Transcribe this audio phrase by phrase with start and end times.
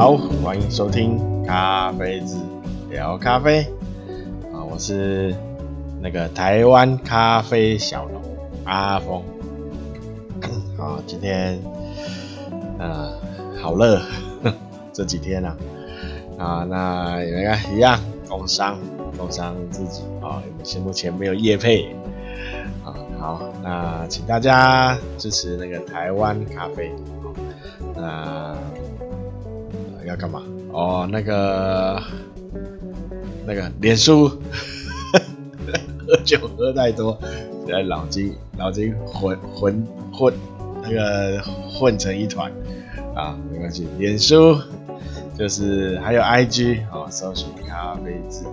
[0.00, 2.38] 好，欢迎收听咖啡志
[2.88, 3.60] 聊咖啡
[4.50, 5.34] 啊，我是
[6.00, 8.22] 那个台湾咖啡小农
[8.64, 9.22] 阿峰。
[10.78, 11.60] 好， 今天
[12.78, 13.12] 啊
[13.60, 14.00] 好热，
[14.90, 15.54] 这几天啊
[16.38, 18.78] 啊，那你们看一样，工伤
[19.18, 21.94] 工伤自己啊，现目前没有业配
[22.86, 22.96] 啊。
[23.18, 26.90] 好，那请大家支持那个台湾咖啡
[28.02, 28.39] 啊。
[30.10, 30.42] 要干嘛？
[30.72, 32.02] 哦，那个
[33.46, 34.28] 那个脸书，
[36.06, 37.16] 喝酒喝太多，
[37.64, 40.34] 现在脑筋脑筋混混混
[40.82, 41.40] 那个
[41.72, 42.50] 混成一团
[43.14, 43.86] 啊，没关系。
[43.98, 44.58] 脸书
[45.38, 48.44] 就是还有 IG 哦，搜寻咖啡志，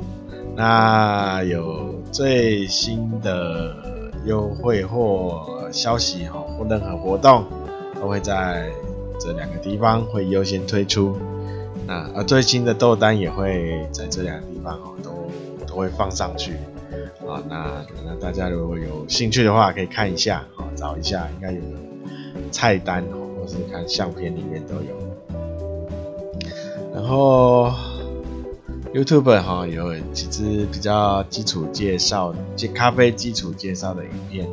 [0.56, 3.76] 那有最新的
[4.26, 7.46] 优惠或消息哈，或任何活动
[8.00, 8.70] 都会在
[9.20, 11.18] 这两个地方会优先推出。
[11.88, 16.54] 啊，而最新的豆单也会在这两个地方哦，都都会放上去
[17.26, 17.42] 啊。
[17.48, 21.62] 那那大家如果有兴趣的话，可以看一下啊，找一下，应该有
[22.52, 25.08] 菜单哦，或是看相片里面都有。
[26.94, 27.72] 然后
[28.94, 34.48] YouTube 哈有几支比较基础介绍、介咖啡基础介绍的影片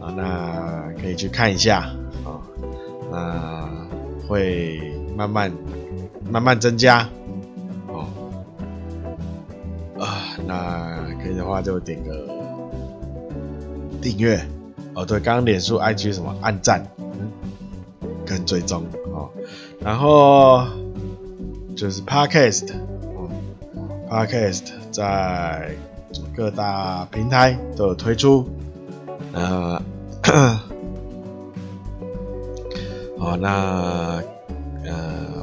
[0.00, 2.42] 啊，那可以去看一下啊。
[3.10, 3.70] 那
[4.28, 4.82] 会
[5.16, 5.50] 慢慢。
[6.30, 7.08] 慢慢增加，
[7.88, 8.06] 哦，
[9.98, 12.26] 啊，那可以的话就点个
[14.02, 14.44] 订阅，
[14.94, 16.86] 哦，对，刚刚脸书、IG 什么按赞，
[18.24, 19.30] 跟追踪，哦，
[19.80, 20.66] 然后
[21.76, 22.72] 就是 Podcast，
[23.14, 23.30] 哦
[24.10, 25.70] ，Podcast 在
[26.34, 28.48] 各大平台都有推出，
[29.32, 29.80] 呃，
[33.18, 34.22] 好， 那
[34.84, 35.35] 呃。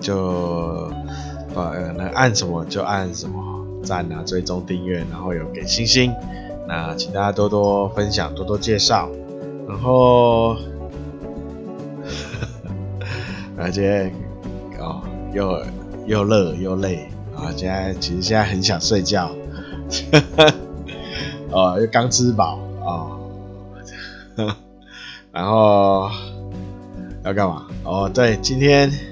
[0.00, 0.90] 就
[1.54, 6.12] 把呃能按什么就按什么，赞啊，追踪订阅，然后有给星星，
[6.68, 9.10] 那请大家多多分享，多多介绍，
[9.68, 10.56] 然后，
[13.58, 14.12] 而且
[14.78, 15.62] 哦又
[16.06, 19.30] 又热又累啊，现在其实现在很想睡觉，
[21.50, 23.18] 哦又刚吃饱啊，
[25.32, 26.08] 然后
[27.24, 27.66] 要干嘛？
[27.84, 29.11] 哦对，今天。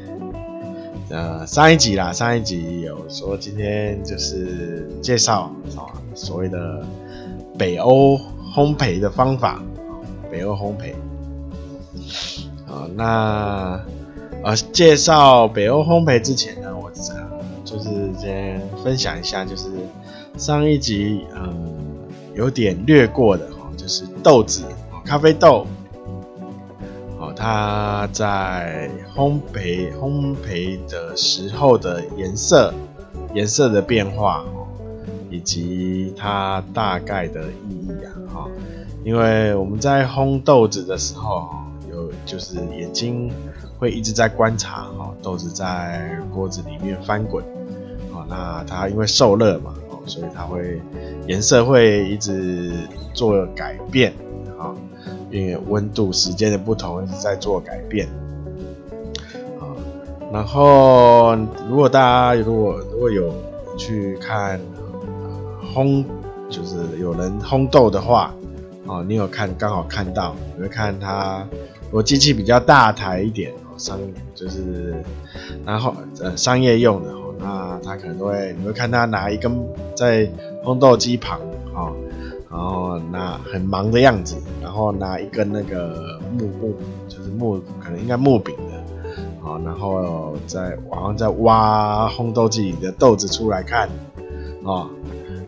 [1.11, 6.87] 呃，上一集啦，上一集有说今天就是介绍啊，所谓的
[7.59, 8.17] 北欧
[8.55, 9.61] 烘焙的方法，
[10.31, 10.93] 北欧烘焙。
[12.65, 13.81] 啊，那
[14.45, 16.89] 呃，介绍北欧烘焙之前呢，我
[17.65, 19.69] 就是先分享一下，就是
[20.39, 21.77] 上一集嗯
[22.37, 24.63] 有点略过的哈，就是豆子，
[25.05, 25.67] 咖啡豆。
[27.43, 32.75] 它在烘焙烘焙的时候的颜色、
[33.33, 34.45] 颜色的变化，
[35.31, 38.51] 以及它大概的意义啊哈，
[39.03, 41.49] 因为我们在烘豆子的时候，
[41.91, 43.33] 有就是眼睛
[43.79, 47.43] 会一直在观察哈，豆子在锅子里面翻滚，
[48.13, 50.79] 啊，那它因为受热嘛，哦，所以它会
[51.27, 52.71] 颜色会一直
[53.15, 54.13] 做改变。
[55.31, 58.09] 因为温度、时间的不同，一直在做改变
[59.59, 59.71] 啊。
[60.33, 61.37] 然后，
[61.69, 63.33] 如果大家如果如果有
[63.77, 64.61] 去看
[65.75, 66.05] 烘，
[66.49, 68.35] 就是有人烘豆的话，
[68.87, 71.47] 啊，你有看刚好看到，你会看它，
[71.85, 73.99] 如果机器比较大台一点，哦商
[74.35, 75.03] 就是
[75.65, 79.57] 然后呃商业用的，哦那它可能都会你会看它拿一根
[79.97, 80.29] 在
[80.65, 81.41] 烘豆机旁
[81.75, 81.93] 啊。
[82.51, 86.75] 然后拿很忙的样子，然后拿一根那个木木，
[87.09, 93.89] 就是木，可能应该木柄的，啊，然后再往上在挖烘豆机里的豆子出来看，
[94.65, 94.91] 啊，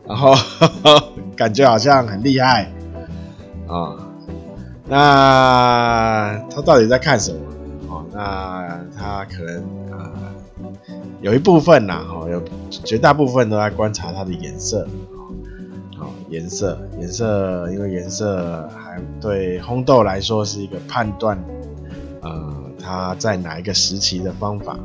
[0.06, 2.70] 然后呵呵感觉好像很厉害，
[3.66, 3.96] 啊，
[4.88, 7.40] 那他到底在看什么？
[7.88, 9.56] 哦，那他可能
[9.90, 10.12] 啊，
[11.20, 12.40] 有一部分呐，哈，有
[12.70, 14.86] 绝大部分都在观察它的颜色。
[16.32, 21.38] 颜色，颜色，因为颜色还对烘豆来说是一个判断，
[22.22, 24.78] 呃，它在哪一个时期的方法。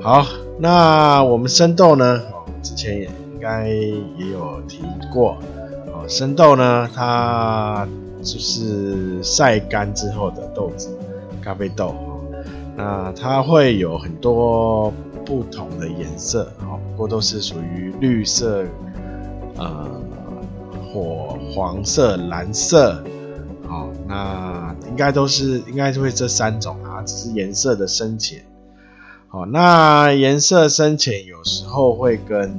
[0.00, 0.26] 好，
[0.58, 2.22] 那我们生豆呢？
[2.62, 4.82] 之前也应该也有提
[5.12, 5.36] 过，
[5.92, 7.86] 哦，生豆呢，它
[8.22, 10.88] 就是晒干之后的豆子，
[11.42, 11.94] 咖啡豆，
[12.78, 14.90] 那它会有很多
[15.26, 18.64] 不同的颜色，哦，不过都是属于绿色，
[19.58, 20.00] 呃。
[20.92, 23.02] 火黄色、蓝色，
[23.68, 28.44] 好、那应该都是应该就会这三种啊，只是颜色的深浅，
[29.28, 32.52] 好，那颜色深浅有时候会跟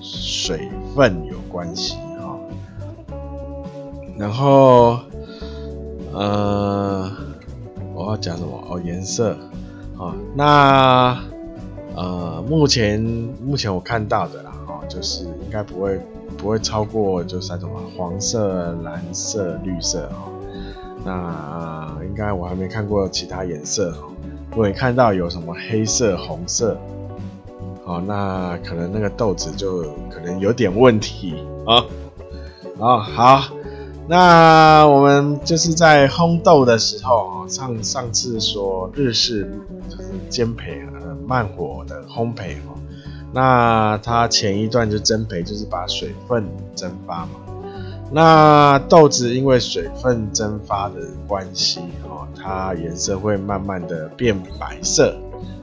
[0.00, 2.38] 水分有关系哈。
[4.16, 4.98] 然后，
[6.12, 7.10] 呃，
[7.94, 8.62] 我要讲什么？
[8.70, 9.36] 哦，颜色。
[9.96, 11.18] 好，那
[11.94, 16.00] 呃，目前目前我看到的啦，哈，就是应该不会
[16.42, 20.28] 不会超过就三种啊，黄色、蓝色、绿色哈。
[21.04, 24.08] 那、应该我还没看过其他颜色哈。
[24.50, 26.76] 如果你看到有什么黑色、红色，
[27.84, 31.84] 好，那可能那个豆子就可能有点问题啊。
[32.78, 33.42] 哦，好，
[34.08, 39.48] 那我们就是在烘豆的时候啊，上上次说日式
[39.88, 42.74] 就是煎焙呃慢火的烘焙哦，
[43.32, 46.46] 那它前一段就蒸焙，就是把水分
[46.76, 47.30] 蒸发嘛。
[48.10, 50.96] 那豆子因为水分蒸发的
[51.26, 55.16] 关系，哦，它颜色会慢慢的变白色，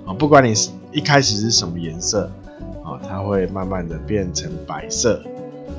[0.04, 2.32] 啊，不管你是一开始是什么颜色，
[2.84, 5.22] 啊，它会慢慢的变成白色，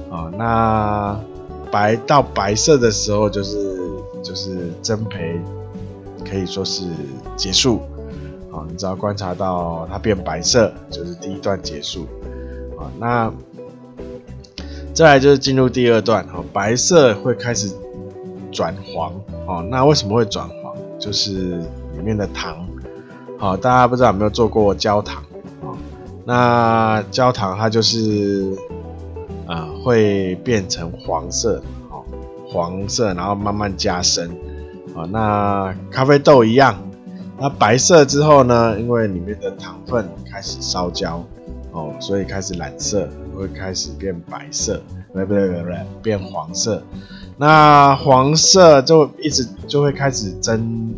[0.09, 1.21] 啊，那
[1.73, 3.77] 白到白色的时候，就是
[4.23, 5.41] 就是蒸焙
[6.25, 6.85] 可以说是
[7.37, 7.81] 结束，
[8.53, 12.07] 啊，你只要观察到它变白色，就是第一段结束，
[12.79, 13.33] 啊，那。
[14.93, 17.71] 再来就是进入第二段，哦白色会开始
[18.51, 19.13] 转黄，
[19.47, 20.75] 哦，那为什么会转黄？
[20.99, 21.59] 就是
[21.97, 22.69] 里面的糖，
[23.39, 25.23] 好，大家不知道有没有做过焦糖，
[26.27, 28.53] 那焦糖它就是
[29.47, 31.63] 啊会变成黄色，
[32.49, 34.29] 黄色，然后慢慢加深，
[34.95, 36.77] 啊那咖啡豆一样，
[37.41, 41.25] 那白色之后呢，因为里面的糖分开始烧焦，
[41.73, 43.09] 哦，所以开始染色。
[43.33, 44.83] 会开始变白色，
[45.15, 46.83] 不对不对不对，变黄色。
[47.39, 50.95] 那黄色就一直就会开始增，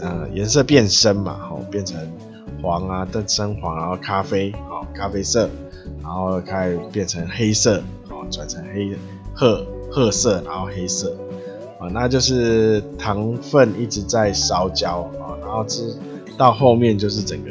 [0.00, 1.96] 呃，颜色变深嘛，哦，变成
[2.60, 5.48] 黄啊，更深黄，然后咖啡，哦，咖啡色，
[6.02, 8.90] 然后开变成黑色，哦，转成黑
[9.32, 11.16] 褐褐色，然后黑色，
[11.80, 15.82] 啊，那就是糖分一直在烧焦啊，然后这
[16.38, 17.50] 到后面就是整个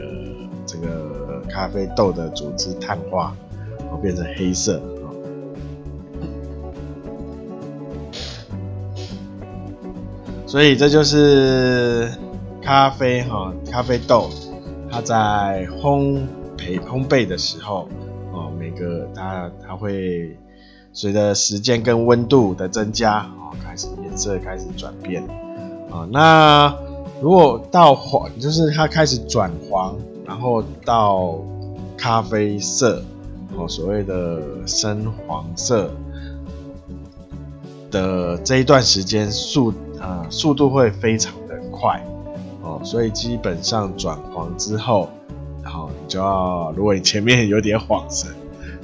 [0.66, 3.36] 整个咖啡豆的组织碳化。
[3.82, 4.80] 然后变成黑色，
[10.46, 12.08] 所以这就是
[12.62, 14.30] 咖啡哈，咖啡豆
[14.92, 16.20] 它在烘
[16.56, 17.90] 焙烘焙的时候，
[18.32, 20.38] 哦，每个它它会
[21.00, 25.24] 随着时间跟温度的增加，哦，开始颜色开始转变，
[25.90, 26.76] 啊，那
[27.22, 31.36] 如果到黄，就是它开始转黄，然后到
[31.96, 33.02] 咖啡色。
[33.56, 35.90] 哦，所谓的深黄色
[37.90, 39.70] 的这一段时间速
[40.02, 42.06] 啊、呃、速度会非常的快
[42.62, 45.08] 哦，所以基本上转黄之后，
[45.64, 48.30] 然后你就要，如果你前面有点晃神，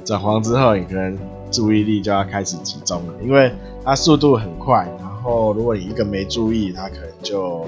[0.02, 1.18] 转黄之后，你可能
[1.50, 3.52] 注意力就要开始集中了，因为
[3.84, 7.66] 它速度很快，然后如果你一个没注意，它可能就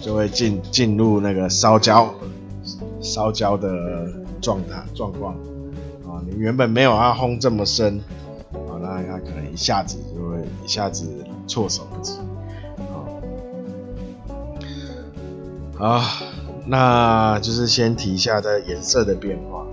[0.00, 2.14] 就会进进入那个烧焦
[3.00, 4.12] 烧焦的。
[4.42, 5.34] 状态状况
[6.04, 8.00] 啊，你原本没有要烘这么深
[8.52, 11.06] 啊，那它可能一下子就会一下子
[11.46, 12.18] 措手不及
[12.76, 13.06] 啊。
[15.78, 16.02] 好，
[16.66, 19.64] 那就是先提一下它颜色的变化。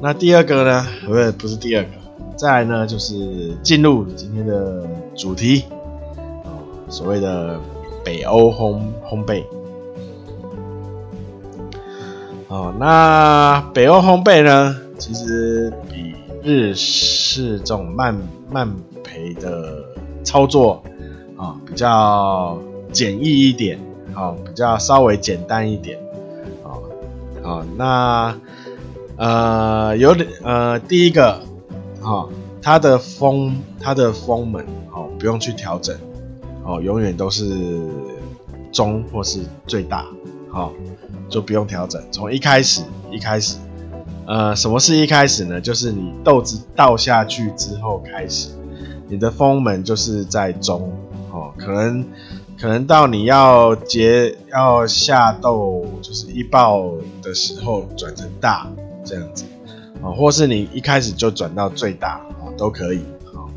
[0.00, 0.86] 那第二个呢？
[1.06, 1.90] 不是不是第二个，
[2.36, 4.86] 再来呢就是进入今天的
[5.16, 5.64] 主题，
[6.88, 7.58] 所谓的
[8.04, 9.42] 北欧烘烘焙。
[12.48, 18.14] 哦，那北欧烘焙呢，其实比日式这种慢
[18.50, 18.68] 慢
[19.02, 19.82] 焙的
[20.22, 20.82] 操作
[21.36, 22.58] 啊、比较
[22.92, 23.80] 简易一点，
[24.12, 25.98] 好、比较稍微简单一点，
[26.62, 26.82] 啊、哦，
[27.42, 28.32] 好、那
[29.16, 31.40] 呃有点呃第一个，
[32.00, 32.28] 哈、哦，
[32.60, 35.96] 它的风它的风门，哦，不用去调整，
[36.64, 37.80] 哦，永远都是
[38.72, 40.06] 中或是最大，
[40.50, 40.72] 好、哦。
[41.26, 43.56] 就不用调整，从一开始一开始，
[44.26, 45.58] 呃，什么是一开始呢？
[45.60, 48.50] 就是你豆子倒下去之后开始，
[49.08, 50.92] 你的风门就是在中，
[51.32, 52.04] 哦，可能
[52.60, 56.92] 可能到你要结要下豆，就是一爆
[57.22, 58.68] 的时候转成大
[59.04, 59.44] 这样子，
[60.02, 63.48] 哦，或是你一开始就转到最大，哦，都可以，哦，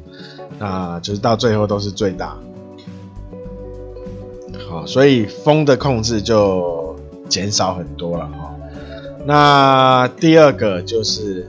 [0.60, 2.38] 那就是到最后都是最大，
[4.70, 6.75] 好，所以风的控制就。
[7.30, 8.56] 减少很多了哈，
[9.25, 11.46] 那第二个就是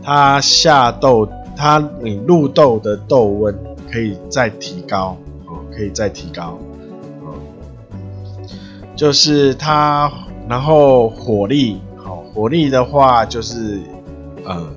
[0.00, 3.52] 它下豆，它你入豆的豆温
[3.90, 6.56] 可以再提高，哦，可以再提高，
[8.94, 10.08] 就是它，
[10.48, 11.80] 然后火力，
[12.36, 13.80] 火力的话就是，
[14.44, 14.70] 呃，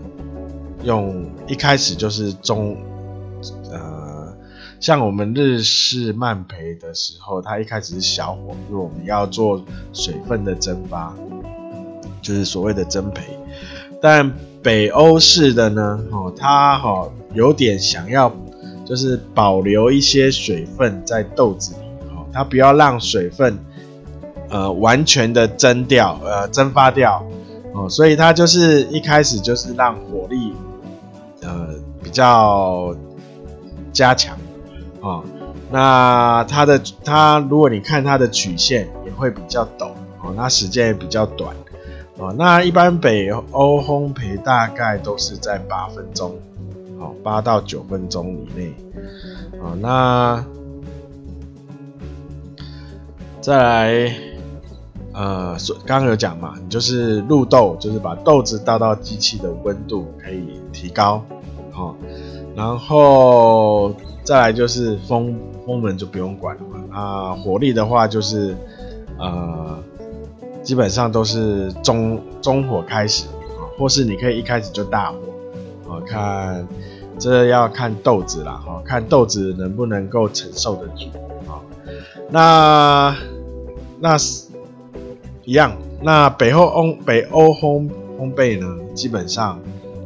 [0.83, 2.77] 用一开始就是中，
[3.69, 4.33] 呃，
[4.79, 9.61] 像我们日式慢培的时候，它一开始是小火，因为我们要做
[9.91, 11.13] 水分的蒸发，
[12.21, 13.37] 就是所谓的蒸培。
[14.01, 14.31] 但
[14.63, 18.33] 北欧式的呢，哦，它哈有点想要，
[18.85, 21.81] 就是保留一些水分在豆子里，
[22.15, 23.59] 哦，它不要让水分，
[24.47, 27.21] 呃，完全的蒸掉，呃，蒸发掉，
[27.79, 30.53] 哦，所以它就是一开始就是让火力，
[31.41, 32.93] 呃，比较
[33.93, 34.37] 加强，
[34.99, 35.23] 哦，
[35.71, 41.55] 那它的它如果你看它的曲线也会比较陡，哦，那时间也比较短。
[42.17, 46.37] 哦，那一般北欧烘焙大概都是在八分钟，
[46.99, 48.75] 哦，八到九分钟以内。
[49.61, 50.45] 哦，那
[53.39, 54.13] 再来，
[55.19, 61.21] 呃，刚刚有讲嘛，你就是入豆，就是把豆子倒到机器的温度可以提高，
[61.75, 61.93] 哦，
[62.55, 66.97] 然后再来就是风风门就不用管了嘛。
[66.97, 68.55] 啊，火力的话就是，
[69.17, 69.83] 呃。
[70.61, 75.17] 基本上都是中中火开始啊，或是你可以一开始就大火
[75.89, 76.67] 啊，看
[77.17, 81.05] 这要看豆子啦，哈，看豆子能不能够承受得住
[81.47, 81.63] 啊。
[82.29, 83.15] 那
[83.99, 84.17] 那
[85.49, 87.89] 一样，那北欧烘北欧烘
[88.19, 89.59] 烘焙呢，基本上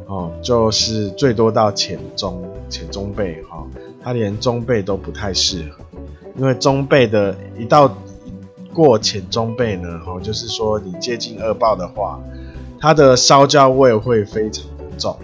[0.06, 3.62] 哦，就是最多到浅中浅中焙哈，
[4.02, 5.84] 它连中焙都不太适合，
[6.38, 7.94] 因为中焙的一到。
[8.72, 12.18] 过浅中焙呢，哈，就是说你接近二爆的话，
[12.80, 15.16] 它的烧焦味会非常的重，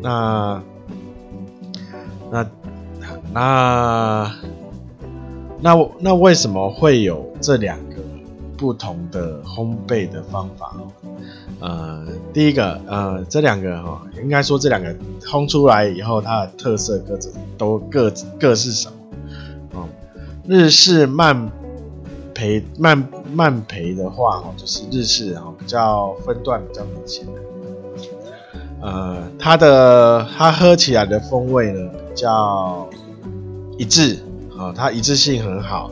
[0.00, 0.62] 那
[2.30, 2.46] 那
[3.32, 4.32] 那
[5.60, 7.76] 那那为什么会有这两
[8.58, 10.74] 不同的烘焙的方法？
[11.60, 18.94] 呃，第一个，呃，这两个哈，应该说这两个烘出来以后，它的特色各自都各各是什么？
[19.72, 19.88] 哦，
[20.46, 21.50] 日式慢。
[22.34, 27.32] 焙慢慢焙的话，哦，就是日式哈，比较分段比较明显的。
[28.80, 32.88] 呃，它的它喝起来的风味呢比较
[33.76, 34.20] 一致，
[34.56, 35.90] 啊，它一致性很好。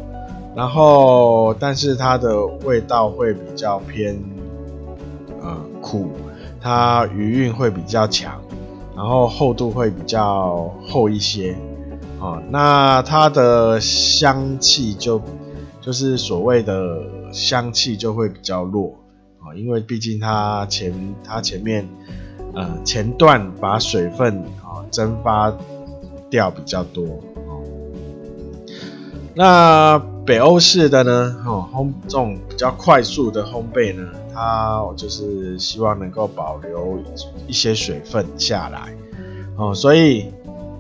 [0.57, 4.19] 然后，但是它的味道会比较偏
[5.43, 6.11] 呃苦，
[6.61, 8.41] 它余韵会比较强，
[8.97, 11.55] 然后厚度会比较厚一些。
[12.19, 15.21] 啊，那它的香气就。
[15.79, 18.93] 就是所谓的香气就会比较弱
[19.39, 21.89] 啊，因为毕竟它前它前面
[22.55, 25.57] 呃前段把水分啊蒸发
[26.29, 27.63] 掉比较多哦。
[29.33, 36.99] 那北欧式的呢，哦烘这种比较快速的烘焙呢，它就是希望能够保留
[37.47, 38.92] 一些水分下来
[39.56, 40.33] 哦，所以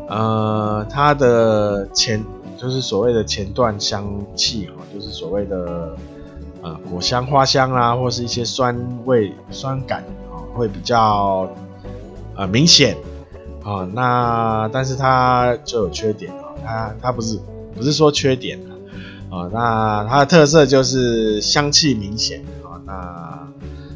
[0.08, 2.22] 呃它的前。
[2.58, 5.94] 就是所谓的前段香气哈，就是所谓的
[6.62, 8.74] 呃果香、花香啦，或是一些酸
[9.04, 11.46] 味、酸感啊，会比较
[12.34, 12.96] 呃明显
[13.62, 13.86] 啊。
[13.92, 17.38] 那但是它就有缺点啊，它它不是
[17.74, 18.72] 不是说缺点啊，
[19.52, 22.80] 那它的特色就是香气明显啊。
[22.86, 23.48] 那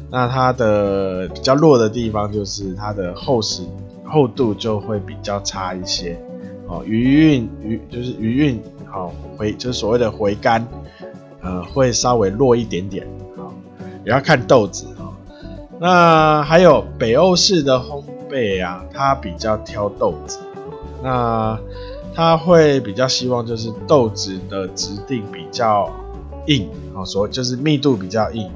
[0.09, 3.63] 那它的比较弱的地方就是它的厚实
[4.03, 6.19] 厚度就会比较差一些。
[6.67, 10.65] 哦，余韵余就是余韵，好回就是所谓的回甘，
[11.41, 13.05] 呃，会稍微弱一点点，
[13.35, 13.53] 好，
[14.05, 15.11] 也要看豆子哈。
[15.79, 20.39] 那还有北欧式的烘焙啊，它比较挑豆子，
[21.03, 21.59] 那
[22.15, 25.89] 他会比较希望就是豆子的质地比较
[26.47, 28.49] 硬，好，所就是密度比较硬，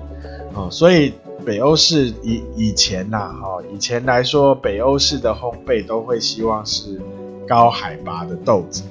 [0.53, 1.13] 啊，所以
[1.45, 7.01] 北欧式以以前呐，哈，以前来说，北欧式的烘焙都会希望是。
[7.47, 8.81] 高海拔的豆子，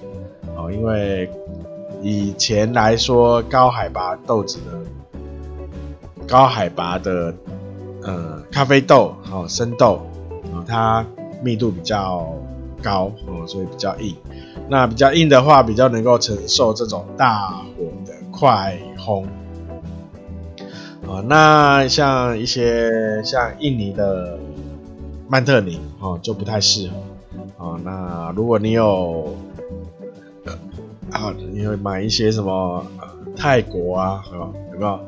[0.57, 1.29] 哦，因为
[2.01, 7.35] 以前来说，高海拔豆子的高海拔的
[8.05, 10.01] 呃咖啡豆，哦，生豆，
[10.53, 11.05] 哦，它
[11.43, 12.33] 密度比较
[12.81, 14.15] 高，哦，所以比较硬。
[14.69, 19.25] 那比较硬的话，比较能够承受这种大火的快烘。
[21.07, 24.39] 哦，那像一些像印尼的
[25.29, 26.95] 曼特宁，哦，就不太适合。
[27.59, 29.35] 哦，那如果你有，
[31.11, 33.07] 啊，你会买一些什么呃
[33.37, 34.99] 泰国啊，有没有？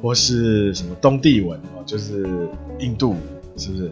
[0.00, 2.48] 或是什么东帝汶哦，就是
[2.78, 3.14] 印度，
[3.56, 3.90] 是不是？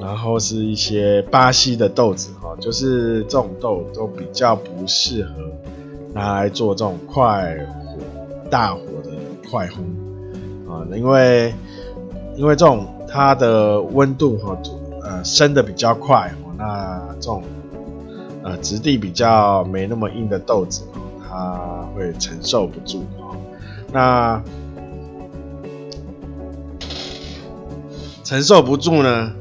[0.00, 5.30] 然后是一些巴西的豆子哈，就是这种豆都比较不适合
[6.12, 7.98] 拿来做这种快火
[8.50, 9.10] 大火的
[9.50, 9.80] 快烘
[10.70, 11.52] 啊，因为
[12.36, 14.56] 因为这种它的温度哈
[15.02, 17.42] 呃升的比较快，那这种
[18.42, 20.82] 呃质地比较没那么硬的豆子，
[21.26, 23.32] 它会承受不住啊。
[23.92, 24.42] 那
[28.22, 29.32] 承受不住呢？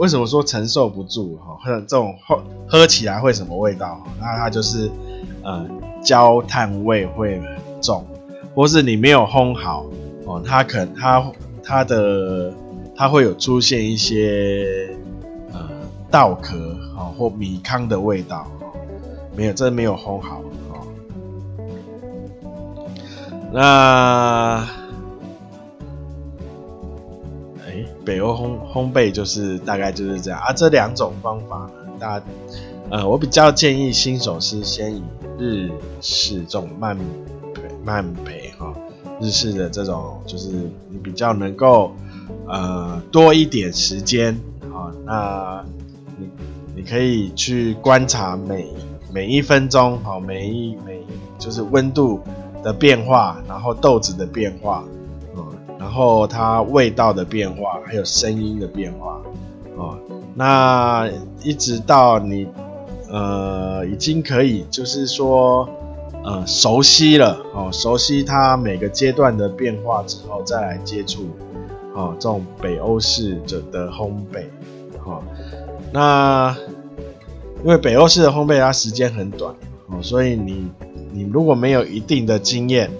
[0.00, 1.36] 为什么说承受不住？
[1.36, 4.02] 哈，喝这种喝喝起来会什么味道？
[4.18, 4.90] 那它就是
[5.42, 5.64] 呃
[6.02, 7.48] 焦炭味会很
[7.80, 8.04] 重，
[8.54, 9.86] 或是你没有烘好
[10.24, 11.24] 哦，它可能它
[11.62, 12.52] 它的
[12.96, 14.90] 它会有出现一些
[15.52, 15.68] 呃
[16.10, 16.56] 稻壳
[16.96, 18.46] 啊或米糠的味道，
[19.36, 20.76] 没有，这没有烘好啊。
[23.52, 24.85] 那。
[28.06, 32.22] 北欧烘烘焙就是大概就是这样啊，这两种方法呢，大
[32.88, 35.02] 呃，我比较建议新手是先以
[35.40, 35.68] 日
[36.00, 36.96] 式这种慢
[37.84, 38.72] 慢焙哈，
[39.20, 40.50] 日式的这种就是
[40.88, 41.90] 你比较能够
[42.46, 44.40] 呃多一点时间
[44.72, 45.64] 啊，那
[46.16, 46.28] 你
[46.76, 48.68] 你可以去观察每
[49.12, 51.00] 每一分钟哈，每一每
[51.40, 52.20] 就是温度
[52.62, 54.84] 的变化，然后豆子的变化。
[55.86, 59.22] 然后它味道的变化，还有声音的变化，
[59.76, 59.96] 哦，
[60.34, 61.08] 那
[61.44, 62.44] 一直到你
[63.08, 65.68] 呃已经可以就是说
[66.24, 71.28] 呃熟悉了哦，熟悉它每个阶段的变化之后，再来接触
[71.94, 74.44] 哦这种北欧式的的烘焙，
[75.04, 75.22] 哦，
[75.92, 76.54] 那
[77.62, 79.54] 因为北欧式的烘焙它时间很短
[79.86, 80.68] 哦，所以你
[81.12, 82.90] 你如果没有一定的经验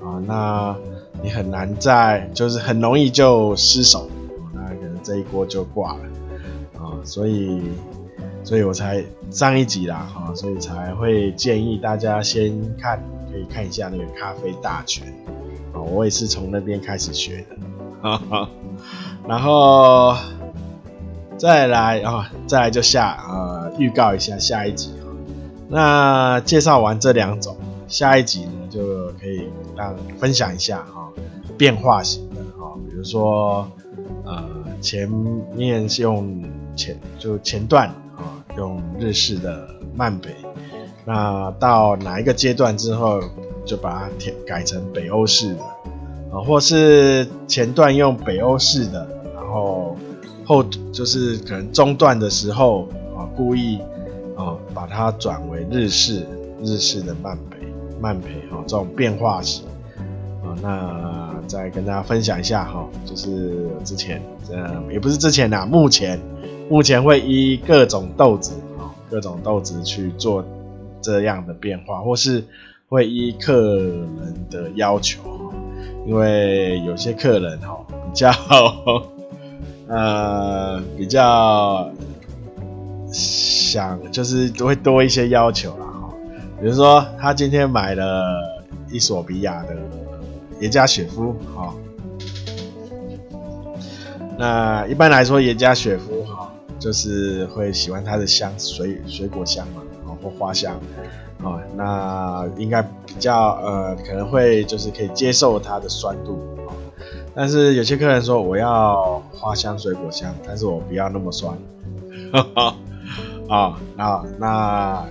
[0.00, 0.76] 啊，那
[1.22, 4.08] 你很难在，就是很容易就失手，
[4.54, 6.00] 那可能这一锅就挂了
[6.78, 7.60] 啊，所以，
[8.44, 15.06] 所以我才上一集啦，哈，所以才会建议大家先看，可以看一下那个咖啡大全，
[15.72, 17.56] 啊，我也是从那边开始学的，
[18.00, 18.48] 哈哈
[19.26, 20.16] 然后
[21.36, 24.94] 再来啊，再来就下啊，预告一下下一集，
[25.68, 27.56] 那介绍完这两种，
[27.88, 31.07] 下一集呢就可以让分享一下哈。
[31.58, 33.68] 变化型的哈，比如说，
[34.24, 34.48] 呃，
[34.80, 35.10] 前
[35.56, 36.40] 面是用
[36.76, 40.30] 前就前段啊，用日式的慢北，
[41.04, 43.20] 那到哪一个阶段之后，
[43.64, 45.62] 就把它填改成北欧式的
[46.32, 49.96] 啊，或是前段用北欧式的，然后
[50.44, 53.80] 后就是可能中段的时候啊，故意
[54.36, 56.24] 啊把它转为日式
[56.62, 59.64] 日式的慢焙慢焙哈，这种变化型
[60.44, 61.27] 啊，那。
[61.48, 66.20] 再跟大家分享一下哈，就是之前，呃，也不是之前啦，目前，
[66.68, 70.44] 目前会依各种豆子啊，各种豆子去做
[71.00, 72.44] 这样的变化，或是
[72.90, 75.22] 会依客人的要求，
[76.06, 78.30] 因为有些客人哈比较，
[79.88, 81.90] 呃，比较
[83.10, 86.14] 想就是会多一些要求啦哈，
[86.60, 88.22] 比如说他今天买了
[88.92, 89.74] 伊索比亚的。
[90.60, 91.74] 耶加雪夫，哈，
[94.36, 99.82] 那一般来说，耶加雪夫，哈，就是会喜欢它的香水水果香嘛，
[100.22, 100.74] 或花香，
[101.42, 106.40] 啊，那应该比较呃，可能会就是可以接受它的酸度，
[107.34, 111.56] 但是有些客人说我要花香水果香，但是我不要那么酸，
[112.32, 112.76] 哈哈，
[113.48, 115.06] 啊，那那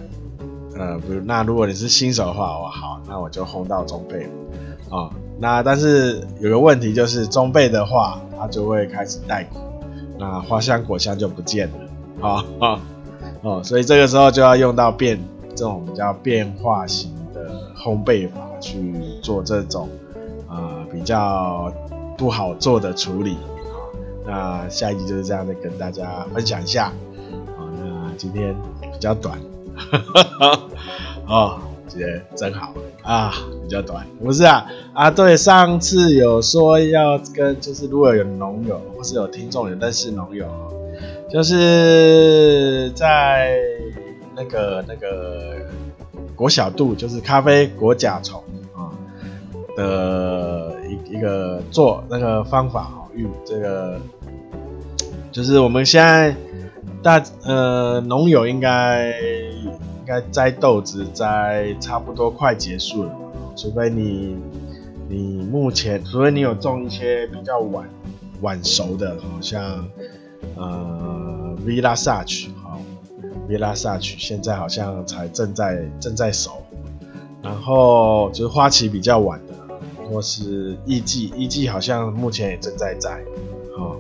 [0.77, 5.09] 呃，不，那如果你是新手的话，哦，好，那我就烘到中焙了，啊。
[5.39, 9.61] 那但是有个问题就是中焙的话，它就会开始带果，
[10.17, 12.81] 那花香果香就不见了，啊啊
[13.43, 15.19] 哦，所以这个时候就要用到变
[15.51, 19.87] 这种比较变化型的烘焙法去做这种
[20.49, 21.71] 啊、比较
[22.17, 23.37] 不好做的处理
[24.25, 24.65] 啊。
[24.65, 26.85] 那下一集就是这样的跟大家分享一下
[27.57, 27.69] 啊。
[27.79, 29.39] 那今天比较短，
[29.75, 30.59] 哈哈哈
[31.27, 31.59] 哦。
[31.87, 40.45] 觉得真好啊，比较短，不是啊啊，对，上次有说要跟，就是如果有农友或是有听众有认识农友，
[41.31, 43.57] 就是在
[44.35, 45.55] 那个那个
[46.35, 48.43] 国小度，就是咖啡国甲虫
[48.75, 48.91] 啊
[49.75, 53.99] 的一一个做那个方法哈，与这个
[55.31, 56.35] 就是我们现在
[57.01, 59.13] 大呃农友应该。
[60.07, 63.11] 应该摘豆子摘差不多快结束了，
[63.57, 64.37] 除非你
[65.09, 67.89] 你目前，除非你有种一些比较晚
[68.39, 69.85] 晚熟的，好像
[70.55, 72.79] 呃 Village 好
[73.49, 76.63] Village 现在好像才正在正在熟，
[77.43, 79.53] 然后就是花期比较晚的，
[80.09, 83.21] 或是艺伎，艺伎好像目前也正在摘，
[83.77, 83.97] 哦，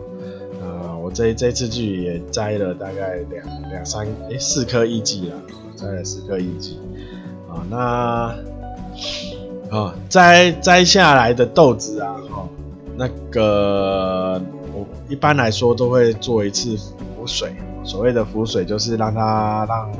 [0.61, 5.35] 呃，我这这次去也摘了大概两两三诶四颗艺伎了，
[5.77, 6.77] 摘了十颗一级，
[7.47, 8.35] 啊，那
[9.69, 12.45] 啊摘摘下来的豆子啊，哈，
[12.97, 14.41] 那个
[14.73, 16.75] 我一般来说都会做一次
[17.15, 19.91] 浮水，所谓的浮水就是让它让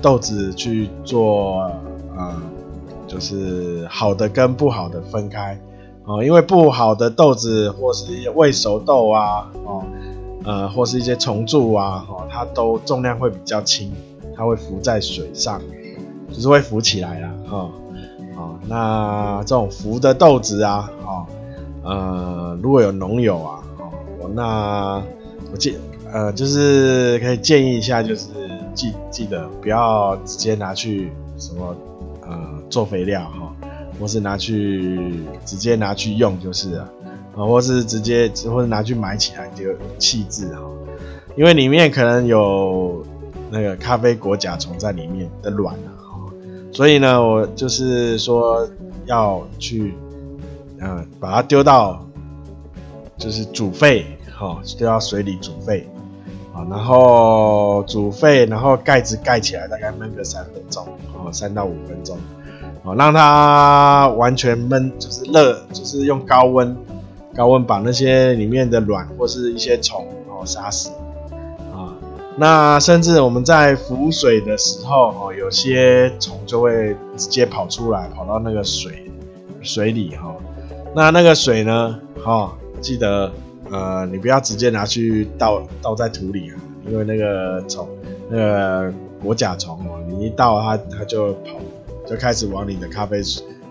[0.00, 1.70] 豆子去做，
[2.16, 2.40] 呃。
[3.08, 5.58] 就是好的跟不好的分开
[6.04, 9.82] 哦，因为不好的豆子或是一些未熟豆啊，哦，
[10.44, 13.90] 呃，或是一些虫蛀啊，哦，它都重量会比较轻，
[14.38, 15.60] 它会浮在水上，
[16.32, 17.70] 就是会浮起来啦，哈，
[18.36, 21.26] 哦，那这种浮的豆子啊，哦，
[21.82, 25.02] 呃，如果有农友啊，哦，那
[25.50, 25.74] 我建，
[26.12, 28.28] 呃，就是可以建议一下，就是
[28.74, 31.76] 记记得不要直接拿去什么。
[32.30, 32.36] 呃，
[32.68, 33.56] 做肥料哈，
[33.98, 36.82] 或是拿去直接拿去用就是了，
[37.34, 39.64] 啊，或是直接或者拿去埋起来就
[39.96, 40.60] 弃置哈，
[41.36, 43.02] 因为里面可能有
[43.50, 46.28] 那个咖啡果甲虫在里面的卵啊，
[46.72, 48.68] 所以呢，我就是说
[49.06, 49.94] 要去，
[50.80, 52.04] 嗯，把它丢到
[53.16, 54.04] 就是煮沸
[54.36, 55.88] 哈，丢到水里煮沸。
[56.52, 60.84] 啊然后煮沸，然后盖子盖起来，大概焖个三分钟，
[61.14, 62.18] 哦，三到五分钟，
[62.82, 66.76] 哦，让它完全焖，就是热，就是用高温，
[67.32, 70.90] 高温把那些里面的卵或是一些虫，哦，杀死，
[72.38, 79.10] 那甚至我们在浮水的时候，哦，有些虫就会直接跑出来，跑到那个水
[79.60, 80.34] 水里，哈，
[80.94, 83.30] 那那个水呢，哈，记得。
[83.70, 87.86] 呃，你不要直接拿去倒倒在土里啊，因为那个虫，
[88.30, 88.90] 那个
[89.22, 91.58] 果甲虫哦，你一倒它它就跑，
[92.06, 93.20] 就开始往你的咖啡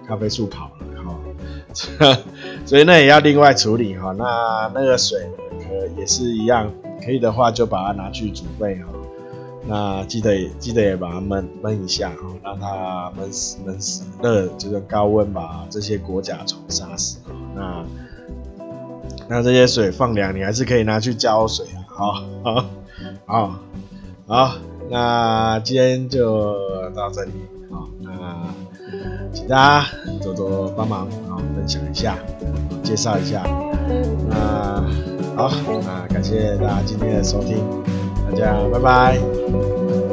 [0.08, 2.20] 咖啡树跑了哈，
[2.64, 4.14] 所以那也要另外处理哈。
[4.16, 5.18] 那那个水
[5.52, 6.72] 呃也是一样，
[7.04, 8.90] 可以的话就把它拿去煮沸哈。
[9.70, 17.34] 那记得记得也把它焖焖一下哈，让它焖死焖死热，就是高温把这些果甲虫杀死哈。
[17.54, 17.86] 那
[19.28, 21.84] 那这些水放凉，你还是可以拿去浇水啊。
[21.88, 22.14] 好，
[23.26, 23.56] 好，
[24.26, 24.56] 好，
[24.90, 26.56] 那今天就
[26.96, 27.32] 到这里。
[27.70, 28.48] 好，那
[29.34, 29.88] 请大家
[30.24, 32.18] 多多帮忙，啊，分享一下，
[32.84, 33.44] 介绍一下。
[34.30, 34.82] 那
[35.38, 35.52] 好，
[35.86, 37.64] 那感谢大家今天的收听，
[38.28, 40.07] 大家拜拜。